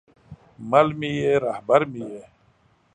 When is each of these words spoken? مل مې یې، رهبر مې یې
مل 0.69 0.87
مې 0.99 1.09
یې، 1.21 1.33
رهبر 1.45 1.81
مې 1.91 2.03
یې 2.13 2.23